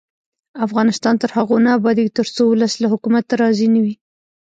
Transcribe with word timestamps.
افغانستان 0.65 1.15
تر 1.21 1.29
هغو 1.37 1.55
نه 1.65 1.71
ابادیږي، 1.77 2.11
ترڅو 2.19 2.43
ولس 2.47 2.73
له 2.81 2.87
حکومته 2.93 3.33
راضي 3.41 3.67
نه 3.73 3.79
وي. 3.83 3.95